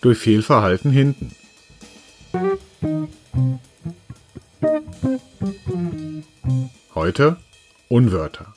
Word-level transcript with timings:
Durch 0.00 0.18
Fehlverhalten 0.18 0.90
hinten. 0.90 1.32
Heute 6.94 7.36
Unwörter. 7.88 8.54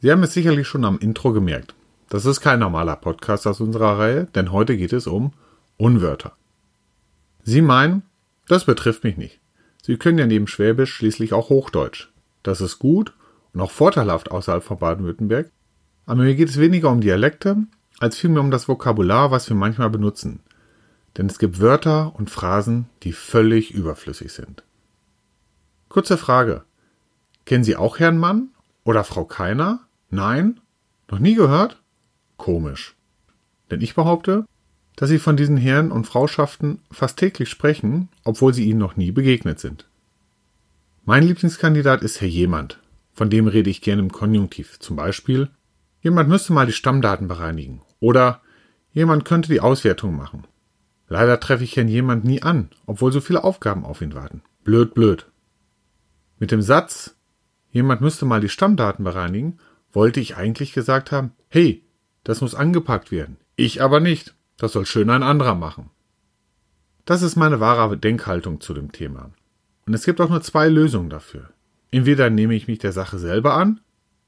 Sie 0.00 0.12
haben 0.12 0.22
es 0.22 0.32
sicherlich 0.32 0.68
schon 0.68 0.84
am 0.84 0.98
Intro 0.98 1.32
gemerkt. 1.32 1.74
Das 2.08 2.24
ist 2.24 2.40
kein 2.40 2.60
normaler 2.60 2.96
Podcast 2.96 3.46
aus 3.46 3.60
unserer 3.60 3.98
Reihe, 3.98 4.24
denn 4.34 4.52
heute 4.52 4.76
geht 4.76 4.92
es 4.92 5.06
um 5.06 5.32
Unwörter. 5.76 6.32
Sie 7.42 7.62
meinen, 7.62 8.02
das 8.46 8.64
betrifft 8.64 9.04
mich 9.04 9.16
nicht. 9.16 9.40
Sie 9.82 9.96
können 9.96 10.18
ja 10.18 10.26
neben 10.26 10.46
Schwäbisch 10.46 10.92
schließlich 10.94 11.32
auch 11.32 11.48
Hochdeutsch. 11.48 12.08
Das 12.42 12.60
ist 12.60 12.78
gut 12.78 13.12
auch 13.60 13.70
vorteilhaft 13.70 14.30
außerhalb 14.30 14.62
von 14.62 14.78
Baden-Württemberg. 14.78 15.50
Aber 16.06 16.22
mir 16.22 16.34
geht 16.34 16.48
es 16.48 16.58
weniger 16.58 16.90
um 16.90 17.00
Dialekte, 17.00 17.56
als 17.98 18.16
vielmehr 18.16 18.40
um 18.40 18.50
das 18.50 18.68
Vokabular, 18.68 19.30
was 19.30 19.48
wir 19.48 19.56
manchmal 19.56 19.90
benutzen. 19.90 20.40
Denn 21.16 21.26
es 21.26 21.38
gibt 21.38 21.60
Wörter 21.60 22.14
und 22.14 22.30
Phrasen, 22.30 22.86
die 23.02 23.12
völlig 23.12 23.72
überflüssig 23.72 24.32
sind. 24.32 24.62
Kurze 25.88 26.16
Frage. 26.16 26.64
Kennen 27.44 27.64
Sie 27.64 27.76
auch 27.76 27.98
Herrn 27.98 28.18
Mann 28.18 28.50
oder 28.84 29.04
Frau 29.04 29.24
Keiner? 29.24 29.80
Nein? 30.10 30.60
Noch 31.10 31.18
nie 31.18 31.34
gehört? 31.34 31.82
Komisch. 32.36 32.94
Denn 33.70 33.80
ich 33.80 33.94
behaupte, 33.94 34.44
dass 34.96 35.08
Sie 35.08 35.18
von 35.18 35.36
diesen 35.36 35.56
Herren 35.56 35.92
und 35.92 36.06
Frauschaften 36.06 36.82
fast 36.90 37.18
täglich 37.18 37.48
sprechen, 37.48 38.08
obwohl 38.24 38.52
Sie 38.52 38.64
ihnen 38.64 38.80
noch 38.80 38.96
nie 38.96 39.12
begegnet 39.12 39.60
sind. 39.60 39.86
Mein 41.04 41.22
Lieblingskandidat 41.22 42.02
ist 42.02 42.20
Herr 42.20 42.28
Jemand. 42.28 42.80
Von 43.18 43.30
dem 43.30 43.48
rede 43.48 43.68
ich 43.68 43.80
gerne 43.80 44.00
im 44.00 44.12
Konjunktiv. 44.12 44.78
Zum 44.78 44.94
Beispiel, 44.94 45.50
jemand 46.02 46.28
müsste 46.28 46.52
mal 46.52 46.66
die 46.66 46.72
Stammdaten 46.72 47.26
bereinigen. 47.26 47.82
Oder 47.98 48.42
jemand 48.92 49.24
könnte 49.24 49.48
die 49.48 49.58
Auswertung 49.58 50.14
machen. 50.14 50.46
Leider 51.08 51.40
treffe 51.40 51.64
ich 51.64 51.76
Herrn 51.76 51.88
Jemand 51.88 52.24
nie 52.24 52.42
an, 52.42 52.70
obwohl 52.86 53.10
so 53.10 53.20
viele 53.20 53.42
Aufgaben 53.42 53.84
auf 53.84 54.02
ihn 54.02 54.14
warten. 54.14 54.42
Blöd, 54.62 54.94
blöd. 54.94 55.26
Mit 56.38 56.52
dem 56.52 56.62
Satz, 56.62 57.16
jemand 57.72 58.02
müsste 58.02 58.24
mal 58.24 58.40
die 58.40 58.48
Stammdaten 58.48 59.04
bereinigen, 59.04 59.58
wollte 59.92 60.20
ich 60.20 60.36
eigentlich 60.36 60.72
gesagt 60.72 61.10
haben, 61.10 61.32
hey, 61.48 61.82
das 62.22 62.40
muss 62.40 62.54
angepackt 62.54 63.10
werden. 63.10 63.36
Ich 63.56 63.82
aber 63.82 63.98
nicht. 63.98 64.36
Das 64.58 64.70
soll 64.70 64.86
schön 64.86 65.10
ein 65.10 65.24
anderer 65.24 65.56
machen. 65.56 65.90
Das 67.04 67.22
ist 67.22 67.34
meine 67.34 67.58
wahre 67.58 67.98
Denkhaltung 67.98 68.60
zu 68.60 68.74
dem 68.74 68.92
Thema. 68.92 69.32
Und 69.86 69.94
es 69.94 70.04
gibt 70.04 70.20
auch 70.20 70.30
nur 70.30 70.42
zwei 70.42 70.68
Lösungen 70.68 71.10
dafür. 71.10 71.48
Entweder 71.90 72.30
nehme 72.30 72.54
ich 72.54 72.68
mich 72.68 72.78
der 72.78 72.92
Sache 72.92 73.18
selber 73.18 73.54
an, 73.54 73.80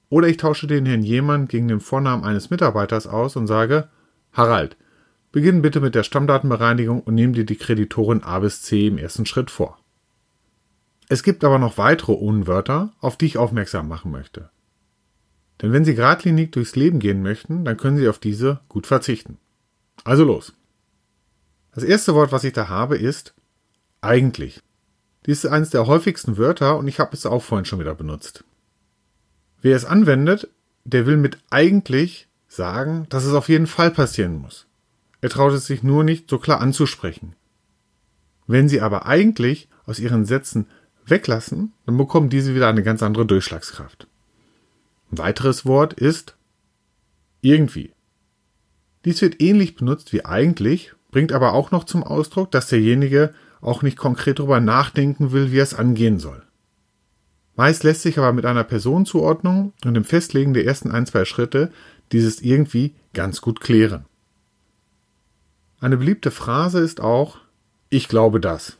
oder 0.09 0.29
ich 0.29 0.39
tausche 0.39 0.67
den 0.67 0.87
Herrn 0.87 1.03
jemand 1.03 1.49
gegen 1.49 1.69
den 1.69 1.81
Vornamen 1.81 2.25
eines 2.25 2.51
Mitarbeiters 2.51 3.07
aus 3.07 3.37
und 3.37 3.47
sage, 3.47 3.89
Harald, 4.33 4.77
beginn 5.33 5.63
bitte 5.63 5.81
mit 5.81 5.95
der 5.95 6.03
Stammdatenbereinigung 6.03 7.01
und 7.01 7.15
nimm 7.15 7.33
dir 7.33 7.45
die 7.45 7.57
Kreditoren 7.57 8.23
A 8.23 8.41
bis 8.41 8.63
C 8.63 8.89
im 8.89 8.99
ersten 8.99 9.27
Schritt 9.27 9.51
vor. 9.51 9.79
Es 11.09 11.23
gibt 11.23 11.45
aber 11.45 11.59
noch 11.59 11.79
weitere 11.79 12.13
Unwörter, 12.13 12.93
auf 13.01 13.17
die 13.17 13.27
ich 13.27 13.39
aufmerksam 13.39 13.89
machen 13.89 14.11
möchte. 14.11 14.51
Denn 15.61 15.73
wenn 15.73 15.85
Sie 15.85 15.95
geradlinig 15.95 16.53
durchs 16.53 16.77
Leben 16.77 17.01
gehen 17.01 17.23
möchten, 17.23 17.65
dann 17.65 17.77
können 17.77 17.97
Sie 17.97 18.09
auf 18.09 18.19
diese 18.19 18.61
gut 18.69 18.87
verzichten. 18.87 19.39
Also 20.05 20.25
los. 20.25 20.55
Das 21.75 21.85
erste 21.85 22.15
Wort, 22.15 22.33
was 22.33 22.45
ich 22.45 22.53
da 22.53 22.69
habe, 22.69 22.97
ist 22.97 23.35
eigentlich. 24.01 24.63
Dies 25.27 25.45
ist 25.45 25.51
eines 25.51 25.71
der 25.71 25.87
häufigsten 25.87 26.39
Wörter 26.39 26.79
und 26.79 26.89
ich 26.89 26.99
habe 26.99 27.15
es 27.15 27.27
auch 27.27 27.43
vorhin 27.43 27.65
schon 27.65 27.81
wieder 27.81 27.95
benutzt. 27.95 28.45
Wer 29.61 29.77
es 29.77 29.85
anwendet, 29.85 30.49
der 30.85 31.07
will 31.07 31.17
mit 31.17 31.39
eigentlich 31.51 32.29
sagen, 32.49 33.07
dass 33.11 33.25
es 33.25 33.35
auf 33.35 33.49
jeden 33.49 33.67
Fall 33.67 33.91
passieren 33.91 34.39
muss. 34.39 34.67
Er 35.21 35.29
traut 35.29 35.53
es 35.53 35.67
sich 35.67 35.83
nur 35.83 36.05
nicht 36.05 36.31
so 36.31 36.39
klar 36.39 36.61
anzusprechen. 36.61 37.35
Wenn 38.47 38.69
Sie 38.69 38.81
aber 38.81 39.07
eigentlich 39.07 39.69
aus 39.87 39.99
Ihren 39.99 40.25
Sätzen 40.25 40.67
weglassen, 41.05 41.73
dann 41.87 41.97
bekommen 41.97 42.31
diese 42.31 42.55
wieder 42.55 42.69
eine 42.69 42.83
ganz 42.83 43.03
andere 43.03 43.27
Durchschlagskraft. 43.27 44.07
Ein 45.13 45.19
weiteres 45.19 45.67
Wort 45.67 45.93
ist 45.93 46.37
irgendwie. 47.43 47.93
Dies 49.05 49.21
wird 49.23 49.41
ähnlich 49.41 49.77
benutzt 49.77 50.13
wie 50.13 50.25
eigentlich, 50.25 50.95
bringt 51.11 51.33
aber 51.33 51.53
auch 51.53 51.71
noch 51.71 51.85
zum 51.85 52.03
Ausdruck, 52.03 52.51
dass 52.51 52.69
derjenige 52.69 53.35
auch 53.61 53.83
nicht 53.83 53.97
konkret 53.97 54.39
darüber 54.39 54.61
nachdenken 54.61 55.33
will, 55.33 55.53
wie 55.53 55.59
er 55.59 55.65
es 55.65 55.75
angehen 55.75 56.19
soll. 56.19 56.43
Meist 57.57 57.85
lässt 57.85 58.03
sich 58.03 58.19
aber 58.19 58.33
mit 58.33 58.47
einer 58.47 58.65
Personenzuordnung 58.65 59.73
und 59.85 59.95
dem 59.95 60.05
Festlegen 60.05 60.55
der 60.55 60.65
ersten 60.65 60.91
ein, 60.91 61.07
zwei 61.07 61.25
Schritte 61.25 61.71
dieses 62.13 62.41
irgendwie 62.41 62.95
ganz 63.13 63.41
gut 63.41 63.61
klären. 63.61 64.07
Eine 65.81 65.97
beliebte 65.97 66.31
Phrase 66.31 66.81
ist 66.81 67.01
auch 67.01 67.39
Ich 67.89 68.09
glaube 68.09 68.41
das. 68.41 68.77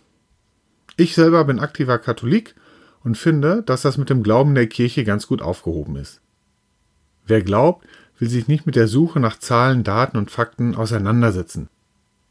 Ich 0.97 1.15
selber 1.15 1.45
bin 1.45 1.61
aktiver 1.61 1.99
Katholik 1.99 2.55
und 3.03 3.17
finde, 3.17 3.63
dass 3.63 3.83
das 3.83 3.99
mit 3.99 4.11
dem 4.11 4.23
Glauben 4.23 4.55
der 4.55 4.67
Kirche 4.67 5.05
ganz 5.05 5.27
gut 5.27 5.43
aufgehoben 5.43 5.97
ist. 5.97 6.21
Wer 7.27 7.43
glaubt, 7.43 7.87
will 8.19 8.29
sich 8.29 8.49
nicht 8.49 8.67
mit 8.67 8.77
der 8.77 8.89
Suche 8.89 9.21
nach 9.21 9.39
Zahlen, 9.39 9.85
Daten 9.85 10.17
und 10.19 10.31
Fakten 10.31 10.75
auseinandersetzen. 10.75 11.69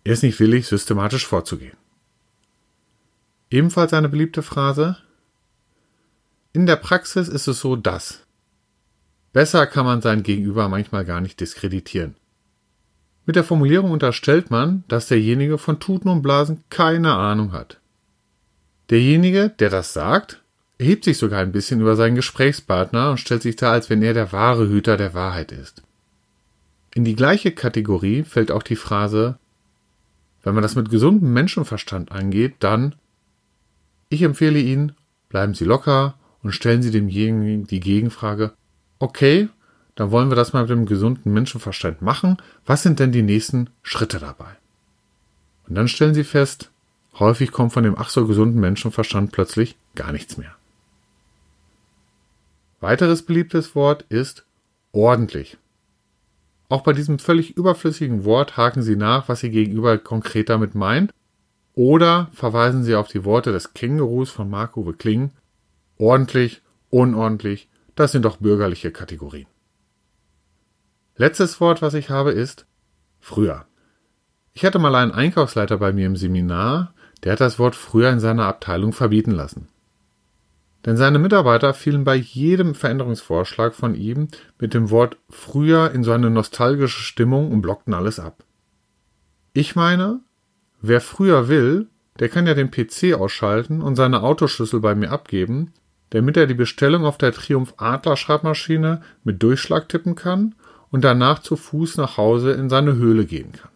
Er 0.04 0.14
ist 0.14 0.24
nicht 0.24 0.40
willig, 0.40 0.68
systematisch 0.68 1.26
vorzugehen. 1.26 1.78
Ebenfalls 3.52 3.94
eine 3.94 4.10
beliebte 4.10 4.44
Phrase. 4.44 4.98
In 6.54 6.66
der 6.66 6.76
Praxis 6.76 7.28
ist 7.28 7.48
es 7.48 7.60
so, 7.60 7.76
dass. 7.76 8.26
Besser 9.34 9.66
kann 9.68 9.86
man 9.86 10.02
sein 10.02 10.24
Gegenüber 10.24 10.70
manchmal 10.70 11.06
gar 11.06 11.22
nicht 11.22 11.40
diskreditieren. 11.40 12.16
Mit 13.26 13.36
der 13.36 13.44
Formulierung 13.44 13.92
unterstellt 13.92 14.50
man, 14.50 14.84
dass 14.88 15.08
derjenige 15.08 15.58
von 15.58 15.80
Tuten 15.80 16.10
und 16.10 16.22
Blasen 16.22 16.64
keine 16.70 17.14
Ahnung 17.14 17.52
hat. 17.52 17.80
Derjenige, 18.90 19.50
der 19.50 19.70
das 19.70 19.94
sagt, 19.94 20.42
erhebt 20.80 21.04
sich 21.04 21.18
sogar 21.18 21.42
ein 21.42 21.52
bisschen 21.52 21.82
über 21.82 21.96
seinen 21.96 22.16
Gesprächspartner 22.16 23.12
und 23.12 23.20
stellt 23.20 23.44
sich 23.44 23.56
dar, 23.56 23.72
als 23.72 23.90
wenn 23.90 24.02
er 24.02 24.14
der 24.14 24.32
wahre 24.32 24.68
Hüter 24.68 24.98
der 24.98 25.14
Wahrheit 25.14 25.52
ist. 25.52 25.84
In 26.96 27.06
die 27.06 27.16
gleiche 27.16 27.52
Kategorie 27.52 28.24
fällt 28.24 28.52
auch 28.52 28.64
die 28.64 28.76
Phrase, 28.76 29.38
wenn 30.42 30.56
man 30.56 30.64
das 30.64 30.76
mit 30.76 30.90
gesundem 30.90 31.34
Menschenverstand 31.34 32.12
angeht, 32.12 32.56
dann 32.60 32.96
ich 34.10 34.24
empfehle 34.24 34.60
Ihnen, 34.60 34.94
bleiben 35.30 35.54
Sie 35.54 35.66
locker 35.66 36.16
und 36.44 36.52
stellen 36.52 36.82
Sie 36.82 36.92
demjenigen 36.92 37.66
die 37.66 37.80
Gegenfrage, 37.80 38.54
okay, 38.98 39.50
dann 39.96 40.12
wollen 40.12 40.30
wir 40.30 40.36
das 40.36 40.54
mal 40.54 40.62
mit 40.62 40.70
dem 40.70 40.86
gesunden 40.86 41.34
Menschenverstand 41.34 42.02
machen. 42.02 42.38
Was 42.66 42.84
sind 42.84 43.00
denn 43.00 43.12
die 43.12 43.22
nächsten 43.22 43.70
Schritte 43.82 44.20
dabei? 44.20 44.56
Und 45.68 45.76
dann 45.76 45.88
stellen 45.88 46.14
Sie 46.14 46.24
fest, 46.24 46.72
häufig 47.20 47.52
kommt 47.52 47.74
von 47.74 47.84
dem 47.84 47.98
ach 47.98 48.10
so 48.10 48.26
gesunden 48.26 48.60
Menschenverstand 48.60 49.32
plötzlich 49.32 49.76
gar 49.96 50.12
nichts 50.12 50.38
mehr. 50.38 50.56
Weiteres 52.80 53.24
beliebtes 53.24 53.76
Wort 53.76 54.06
ist 54.10 54.46
ordentlich. 54.94 55.58
Auch 56.70 56.82
bei 56.82 56.94
diesem 56.94 57.20
völlig 57.20 57.58
überflüssigen 57.58 58.24
Wort 58.24 58.56
haken 58.56 58.84
Sie 58.84 58.96
nach, 58.96 59.28
was 59.28 59.44
Ihr 59.44 59.50
Gegenüber 59.50 59.98
konkret 59.98 60.50
damit 60.50 60.76
meint, 60.76 61.12
oder 61.80 62.28
verweisen 62.34 62.84
Sie 62.84 62.94
auf 62.94 63.08
die 63.08 63.24
Worte 63.24 63.54
des 63.54 63.74
Kängurus 63.74 64.30
von 64.30 64.50
Marco 64.50 64.84
Kling. 64.98 65.32
Ordentlich, 65.98 66.62
unordentlich, 66.90 67.70
das 67.96 68.12
sind 68.12 68.26
doch 68.26 68.36
bürgerliche 68.36 68.92
Kategorien. 68.92 69.48
Letztes 71.16 71.62
Wort, 71.62 71.82
was 71.82 71.94
ich 71.94 72.10
habe, 72.10 72.34
ist 72.34 72.66
früher. 73.22 73.66
Ich 74.52 74.66
hatte 74.66 74.78
mal 74.78 74.94
einen 74.94 75.14
Einkaufsleiter 75.14 75.78
bei 75.78 75.94
mir 75.94 76.06
im 76.06 76.18
Seminar, 76.18 76.94
der 77.24 77.32
hat 77.32 77.40
das 77.40 77.60
Wort 77.60 77.78
früher 77.78 78.10
in 78.10 78.20
seiner 78.20 78.48
Abteilung 78.48 78.92
verbieten 78.92 79.32
lassen. 79.32 79.70
Denn 80.86 80.98
seine 80.98 81.18
Mitarbeiter 81.18 81.74
fielen 81.74 82.04
bei 82.04 82.16
jedem 82.16 82.76
Veränderungsvorschlag 82.76 83.74
von 83.74 83.96
ihm 83.96 84.28
mit 84.60 84.74
dem 84.74 84.90
Wort 84.90 85.16
früher 85.30 85.92
in 85.92 86.04
so 86.04 86.12
eine 86.12 86.30
nostalgische 86.30 87.00
Stimmung 87.00 87.54
und 87.54 87.62
blockten 87.62 87.94
alles 87.94 88.20
ab. 88.20 88.44
Ich 89.54 89.78
meine, 89.78 90.20
wer 90.82 91.02
früher 91.02 91.48
will, 91.48 91.88
der 92.20 92.30
kann 92.30 92.48
ja 92.48 92.54
den 92.54 92.72
PC 92.72 93.14
ausschalten 93.14 93.82
und 93.82 93.96
seine 93.96 94.24
Autoschlüssel 94.24 94.80
bei 94.80 94.96
mir 94.96 95.12
abgeben, 95.12 95.74
damit 96.10 96.38
er 96.38 96.48
die 96.48 96.54
Bestellung 96.54 97.06
auf 97.06 97.18
der 97.18 97.32
Triumph 97.32 97.74
Adler 97.78 98.18
Schreibmaschine 98.18 99.02
mit 99.24 99.42
Durchschlag 99.42 99.88
tippen 99.90 100.16
kann 100.16 100.56
und 100.92 101.04
danach 101.04 101.40
zu 101.40 101.56
Fuß 101.56 101.98
nach 101.98 102.18
Hause 102.18 102.52
in 102.52 102.70
seine 102.70 102.96
Höhle 102.96 103.26
gehen 103.26 103.52
kann. 103.52 103.72